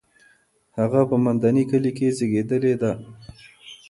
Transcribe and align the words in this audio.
هغه 0.77 1.01
په 1.09 1.15
مندني 1.23 1.63
کلي 1.71 1.91
کې 1.97 2.07
زېږېدلې 2.17 2.73
ده. 2.81 2.91